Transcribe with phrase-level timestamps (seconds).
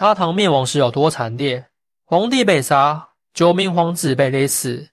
[0.00, 1.66] 大唐灭亡时有多惨烈？
[2.06, 4.88] 皇帝被杀，九名皇子被勒死，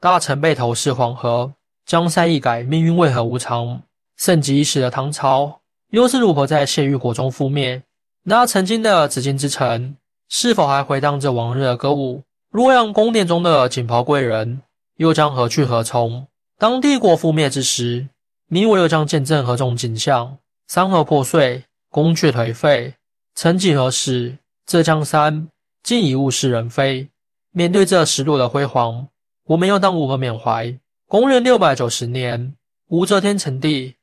[0.00, 1.52] 大臣被投尸黄河，
[1.84, 3.82] 江山易改，命运为何无常？
[4.16, 7.82] 盛极一时的唐朝，又是如何在血与火中覆灭？
[8.22, 9.94] 那曾经的紫禁之城，
[10.30, 12.22] 是否还回荡着往日的歌舞？
[12.50, 14.62] 洛阳宫殿中的锦袍贵人，
[14.96, 16.26] 又将何去何从？
[16.56, 18.08] 当帝国覆灭之时，
[18.48, 20.38] 你我又将见证何种景象？
[20.68, 22.94] 山河破碎，宫阙颓废。
[23.40, 24.36] 曾几何时，
[24.66, 25.46] 这江山
[25.84, 27.08] 竟已物是人非。
[27.52, 29.06] 面对这失落的辉煌，
[29.44, 30.76] 我们又当如何缅怀？
[31.06, 32.56] 公元六百九十年，
[32.88, 33.94] 武则天成帝，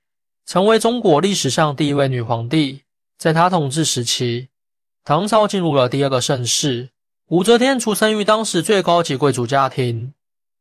[0.45, 2.84] 成为中国历史上第一位女皇帝。
[3.17, 4.48] 在她统治时期，
[5.03, 6.91] 唐朝进入了第二个盛世。
[7.27, 10.13] 武则天出生于当时最高级贵族家庭，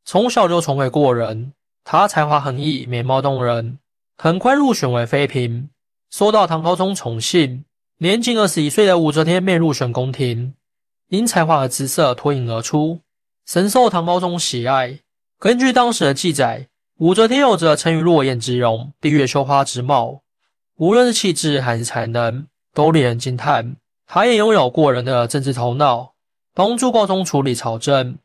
[0.05, 1.53] 从小就聪慧过人。
[1.85, 3.79] 她才华横溢，美貌动人，
[4.19, 5.69] 很快入选为妃嫔，
[6.11, 7.65] 受到唐高宗宠幸。
[7.99, 10.55] 年仅二十一岁的武则天面入选宫廷，
[11.11, 13.01] 因才华和姿色脱颖而出，
[13.47, 14.99] 深受唐高宗喜爱。
[15.39, 16.67] 根据当时的记载，
[16.99, 20.23] 武则天有着沉鱼落雁之容，闭月羞花之貌，
[20.77, 23.77] 无论是气质还是才能，都令人惊叹。
[24.09, 26.15] 她也拥有过人的政治头脑，
[26.53, 28.19] 帮助高宗处理朝政，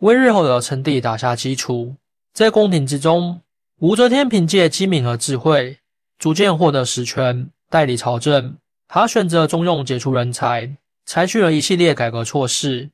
[0.00, 1.96] 为日后的称帝打下基础。
[2.34, 3.40] 在宫廷之中，
[3.78, 5.78] 武则天凭借机敏和智慧，
[6.18, 8.58] 逐渐获得实权，代理朝政。
[8.94, 12.90] 他选择重用杰出人才，采取了一系列改革措施，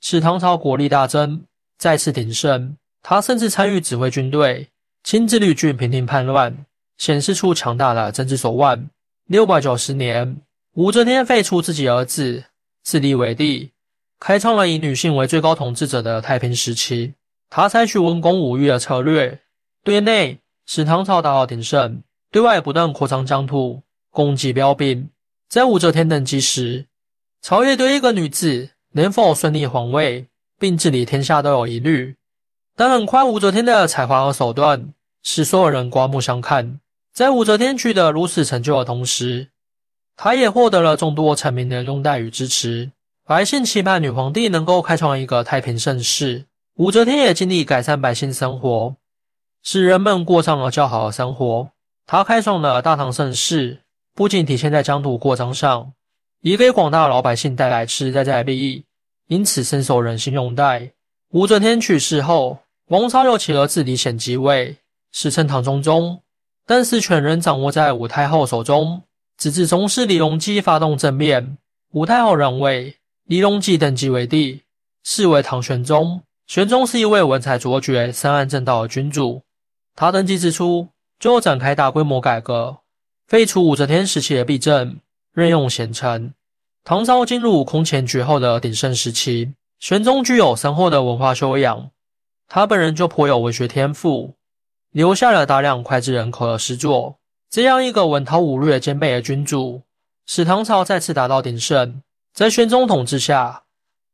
[0.00, 1.42] 使唐朝国力大增，
[1.76, 2.76] 再次鼎盛。
[3.02, 4.68] 他甚至参与指挥军队，
[5.02, 6.64] 亲自率军平定叛乱，
[6.96, 8.88] 显示出强大的政治手腕。
[9.26, 10.36] 六百九十年，
[10.74, 12.44] 武则天废除自己儿子，
[12.84, 13.72] 自立为帝，
[14.20, 17.14] 开创了以女性为最高统治者的太平时期。
[17.50, 19.40] 他采取文攻武御的策略，
[19.82, 23.82] 对内使唐朝达到鼎盛，对外不断扩张疆土，
[24.12, 25.10] 攻击标兵。
[25.52, 26.86] 在武则天登基时，
[27.42, 32.16] 朝野对一个女子能否顺利皇位并治理天下都有疑虑。
[32.74, 36.80] 但很快，武则天的才华和手段使所有人刮目相看。
[37.12, 39.48] 在武则天取得如此成就的同时，
[40.16, 42.90] 她也获得了众多臣民的拥戴与支持。
[43.26, 46.46] 百姓期盼女皇帝能够开创一个太平盛世，
[46.76, 48.96] 武则天也尽力改善百姓生活，
[49.62, 51.68] 使人们过上了较好的生活。
[52.06, 53.81] 她开创了大唐盛世。
[54.14, 55.92] 不仅体现在疆土扩张上，
[56.40, 58.84] 也给广大老百姓带来实实在在的利益，
[59.28, 60.92] 因此深受人心拥戴。
[61.30, 62.58] 武则天去世后，
[62.88, 64.76] 王朝又其儿子李显即位，
[65.12, 66.20] 史称唐中宗，
[66.66, 69.02] 但是权仍掌握在武太后手中。
[69.38, 71.56] 直至宗室李隆基发动政变，
[71.92, 74.60] 武太后让位，李隆基登基为帝，
[75.02, 76.22] 是为唐玄宗。
[76.46, 79.42] 玄宗是一位文采卓绝、深谙政道的君主。
[79.96, 80.86] 他登基之初，
[81.18, 82.81] 就展开大规模改革。
[83.26, 84.98] 废除武则天时期的弊政，
[85.32, 86.34] 任用贤臣，
[86.84, 89.54] 唐朝进入空前绝后的鼎盛时期。
[89.78, 91.90] 玄宗具有深厚的文化修养，
[92.46, 94.34] 他本人就颇有文学天赋，
[94.90, 97.16] 留下了大量脍炙人口的诗作。
[97.50, 99.82] 这样一个文韬武略兼备的君主，
[100.26, 102.02] 使唐朝再次达到鼎盛。
[102.32, 103.64] 在玄宗统治下，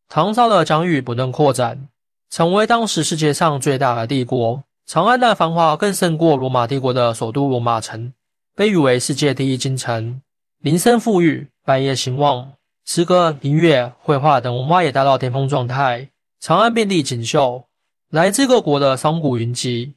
[0.08, 1.88] 唐朝的疆域不断扩展，
[2.30, 4.62] 成为当时世界上最大的帝国。
[4.86, 8.12] 长安的繁华更胜过罗马帝国的首都罗马城。
[8.58, 10.20] 被誉为世界第一京城，
[10.58, 12.54] 民生富裕，百业兴旺，
[12.84, 16.10] 诗歌、音乐、绘画等文化也达到巅峰状态。
[16.41, 17.66] 长安遍地锦绣，
[18.10, 19.94] 来自各国的商贾云集，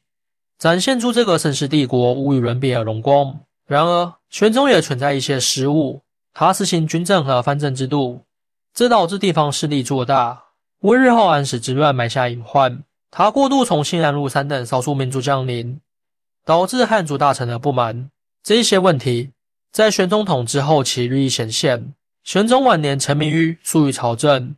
[0.59, 3.39] 展现出这个盛世帝国无与伦比的荣光。
[3.65, 8.21] 然而，玄宗也存在一些失误，他实行军政和藩镇制度，
[8.75, 10.39] 这导致地方势力做大，
[10.81, 12.83] 为日后安史之乱埋下隐患。
[13.09, 15.81] 他过度宠信安禄山等少数民族将领，
[16.45, 18.11] 导致汉族大臣的不满。
[18.43, 19.31] 这一些问题
[19.71, 21.93] 在玄宗统治后期日益显现。
[22.23, 24.55] 玄宗晚年沉迷于疏于朝政，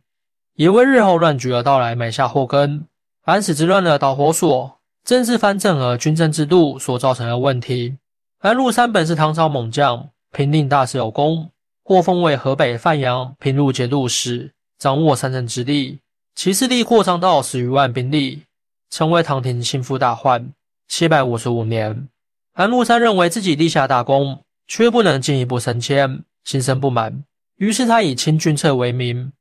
[0.54, 2.86] 也为日后乱局的到来埋下祸根。
[3.22, 7.96] 安史之乱的导火索正是藩镇和军政制度所造成的问题。
[8.40, 11.50] 安禄山本是唐朝猛将，平定大事有功，
[11.82, 16.00] 获封为河北范阳平陆节度使，掌握三镇之地，
[16.34, 18.42] 其势力扩张到十余万兵力，
[18.90, 20.52] 成为唐廷心腹大患。
[20.86, 22.08] 七百五十五年。
[22.54, 27.24] 安禄山认为自己立下大功，却不能进一步升迁，心生不满。
[27.56, 29.32] 于是他以清君侧为名，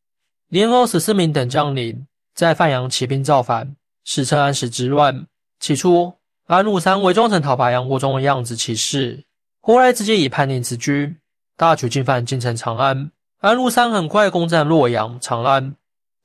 [0.49, 5.27] 联合十四名等将领，在范阳起兵造反，史称安史之乱。
[5.59, 6.15] 起初，
[6.47, 9.23] 安禄山伪装成讨伐杨国忠的样子起事，
[9.61, 11.15] 后来直接以叛逆自居，
[11.55, 13.11] 大举进犯京城长安。
[13.41, 15.75] 安禄山很快攻占洛阳、长安，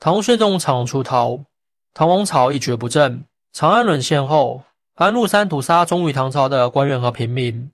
[0.00, 1.44] 唐玄宗仓促出逃，
[1.92, 3.24] 唐王朝一蹶不振。
[3.52, 4.62] 长安沦陷后。
[4.98, 7.70] 安禄山屠杀忠于唐朝的官员和平民，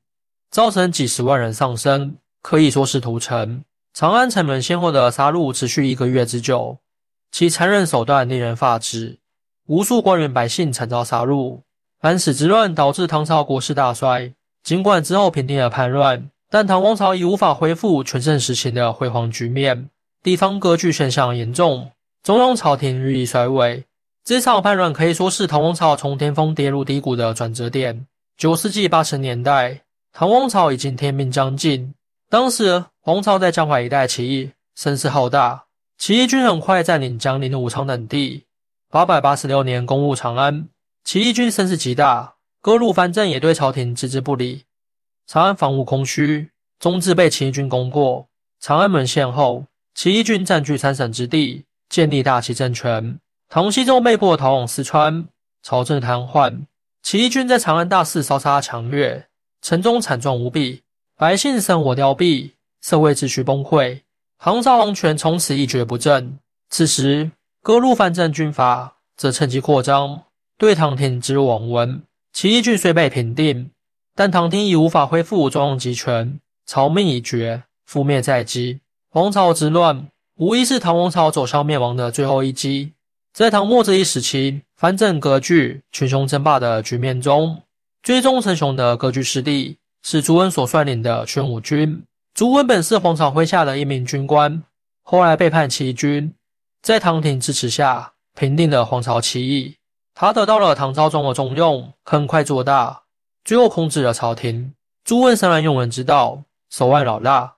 [0.51, 3.65] 造成几十万人丧生，可以说是屠城。
[3.95, 6.77] 长安城门先后的杀戮持续一个月之久，
[7.33, 9.21] 其残忍手段令人发指，
[9.69, 11.61] 无数官员百姓惨遭杀戮。
[12.01, 19.89] 安史之乱导致唐朝国势大衰，尽管之后平定了叛乱，但唐王朝已无法恢复全盛时期的辉煌局面，
[20.23, 21.91] 地方割据现象严重，
[22.23, 23.83] 中央朝廷日益衰微。
[24.25, 28.07] 这场叛乱可以说是唐王朝从巅峰跌入低谷的转折点。
[28.39, 29.83] 九世纪八十年代，
[30.13, 31.95] 唐王朝已经天命将尽，
[32.29, 32.85] 当时。
[33.07, 35.67] 黄巢在江淮一带起义声势浩大，
[35.99, 38.45] 起义军很快占领江陵、武昌等地。
[38.89, 40.67] 八百八十六年攻入长安，
[41.05, 44.65] 起义军声势极大，各路藩镇也对朝廷置之不理。
[45.27, 46.49] 长安房屋空虚，
[46.79, 48.27] 终至被起义军攻破。
[48.59, 53.19] 长安门陷后，起义军占据三省之地，建立大齐政权。
[53.55, 55.29] 唐僖宗被迫逃往四川，
[55.63, 56.67] 朝政瘫痪。
[57.05, 59.29] 起义军在长安大肆烧杀抢掠，
[59.63, 60.83] 城中惨状无比，
[61.17, 62.51] 百姓生活凋敝。
[62.83, 64.01] 社会秩序崩溃，
[64.41, 66.37] 唐朝王权从此一蹶不振。
[66.69, 67.31] 此时，
[67.63, 70.25] 各路藩镇军阀则趁机扩张，
[70.59, 72.03] 对唐廷置若罔闻。
[72.33, 73.71] 起义军虽被平定，
[74.17, 78.81] 但唐廷已无法恢复中央集权，朝命已绝，覆灭在即。
[79.13, 80.09] 王朝之乱
[80.39, 82.91] 无疑是唐王朝走向灭亡的最后一击。
[83.35, 87.61] 在唐末这一时期，藩镇割据、群雄争霸的局面中，
[88.01, 92.01] 最终称雄的割据势力是朱温所率领的玄武军。
[92.33, 94.63] 朱温本是黄巢麾下的一名军官，
[95.03, 96.33] 后来背叛起义军，
[96.81, 99.75] 在唐廷支持下平定了黄巢起义。
[100.15, 103.03] 他得到了唐昭宗的重用，很快做大，
[103.45, 104.73] 最后控制了朝廷。
[105.03, 106.41] 朱温深谙用人之道，
[106.71, 107.57] 手腕老大，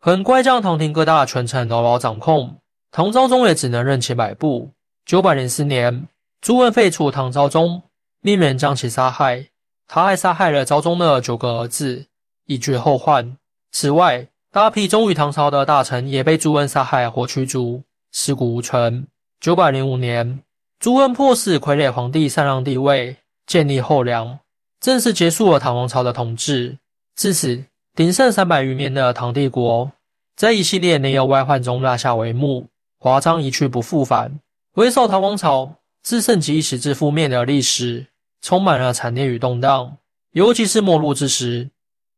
[0.00, 2.56] 很快将唐廷各大权臣牢牢掌控。
[2.90, 4.70] 唐昭宗也只能任其摆布。
[5.08, 6.06] 九百零四年，
[6.42, 7.80] 朱温废除唐昭宗，
[8.20, 9.46] 命人将其杀害。
[9.86, 12.04] 他还杀害了昭宗的九个儿子，
[12.44, 13.38] 以绝后患。
[13.72, 17.82] 此外，大批忠于唐朝的大臣也被朱温杀害或驱逐，
[18.12, 19.06] 尸骨无存。
[19.40, 20.42] 九百零五年，
[20.78, 23.16] 朱温迫使傀儡皇帝禅让帝位，
[23.46, 24.38] 建立后梁，
[24.78, 26.76] 正式结束了唐王朝的统治。
[27.16, 27.64] 至此，
[27.94, 29.90] 鼎盛三百余年的唐帝国，
[30.36, 32.66] 在一系列内忧外患中落下帷幕，
[32.98, 34.38] 华章一去不复返。
[34.74, 38.06] 威少唐王朝自盛极一时至覆灭的历史，
[38.40, 39.96] 充满了惨烈与动荡。
[40.32, 41.70] 尤其是末路之时，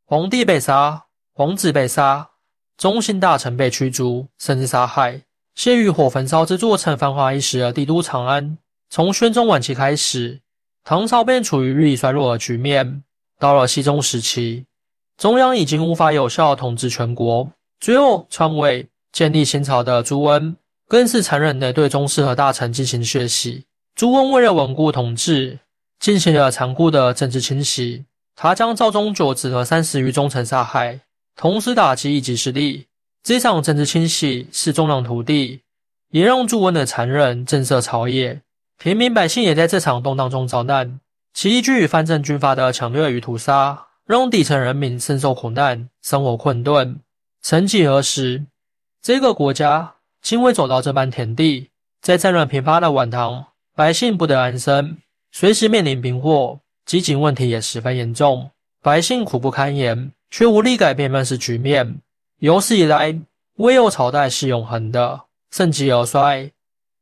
[0.07, 1.05] 皇帝被杀。
[1.33, 2.29] 皇子被杀，
[2.77, 5.23] 中心大臣被驱逐，甚至杀害，
[5.55, 8.59] 先于火焚烧这座曾繁华一时的帝都长安。
[8.91, 10.41] 从宣宗晚期开始，
[10.85, 13.03] 唐朝便处于日益衰落的局面。
[13.39, 14.67] 到了熙宗时期，
[15.17, 17.51] 中央已经无法有效统治全国。
[17.79, 20.55] 最后篡位建立新朝的朱温，
[20.91, 23.63] 更是残忍地对宗室和大臣进行血洗。
[23.95, 25.61] 朱温为了稳固统治，
[26.01, 28.05] 进行了残酷的政治清洗。
[28.35, 30.99] 他将赵宗九子和三十余忠臣杀害。
[31.37, 32.89] 同时打击一己势力，
[33.23, 35.61] 这场政治清洗是重量土地，
[36.09, 38.41] 也让朱温的残忍震慑朝野，
[38.77, 40.99] 平民百姓也在这场动荡中遭难。
[41.33, 46.99] 起义军与藩镇军阀的抢掠与屠杀，让底层人民深受苦难，生活困顿。
[47.41, 48.45] 曾几何时，
[49.01, 51.71] 这个国家竟会走到这般田地？
[52.01, 54.99] 在战乱频发的晚唐，百姓不得安生，
[55.33, 58.51] 随时面临兵祸，饥馑问题也十分严重，
[58.83, 60.13] 百姓苦不堪言。
[60.31, 62.01] 却无力改变乱世局面。
[62.39, 63.19] 有史以来，
[63.57, 66.53] 唯有朝代是永恒的，盛极而衰，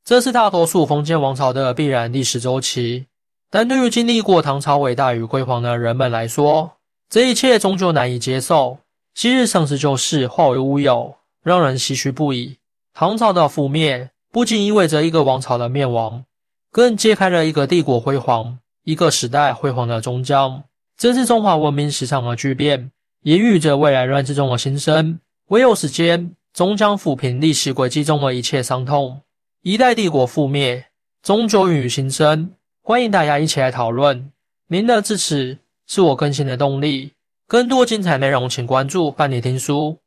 [0.03, 3.07] 这是大多数封建王朝的必然历史周期。
[3.51, 6.73] 但对于经历过唐朝伟大与辉煌的人们来说，
[7.11, 8.79] 这一切终究难以接受。
[9.15, 12.57] 昔日盛世旧事化为乌有，让人唏嘘不已。
[13.01, 16.25] 唐朝的覆灭，不仅意味着一个王朝的灭亡，
[16.73, 20.65] 更揭开了一个帝国辉煌、一个时代辉煌的终章。
[20.97, 22.91] 这是中华文明史上的巨变。
[23.23, 29.21] 也预着未来乱世中的新生，唯有时间终将抚平历史轨迹中的一切伤痛。
[29.63, 30.87] 一代帝国覆灭，
[31.23, 32.51] 终究孕育新生。
[32.83, 34.33] 欢迎大家一起来讨论，
[34.67, 37.13] 您的支持是我更新的动力。
[37.47, 39.99] 更多精彩内容，请关注伴你听书。